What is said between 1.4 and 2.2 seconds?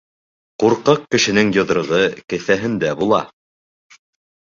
йоҙроғо